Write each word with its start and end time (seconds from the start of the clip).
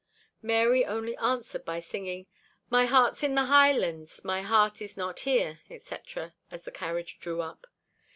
Mary 0.41 0.83
only 0.83 1.15
answered 1.17 1.63
by 1.63 1.79
singing, 1.79 2.25
"My 2.71 2.85
heart's 2.87 3.21
in 3.21 3.35
the 3.35 3.45
Highlands, 3.45 4.25
my 4.25 4.41
heart 4.41 4.81
is 4.81 4.97
not 4.97 5.19
here," 5.29 5.59
etc., 5.69 6.33
as 6.49 6.63
the 6.65 6.71
carriage 6.71 7.19
drew 7.19 7.39
up. 7.41 7.67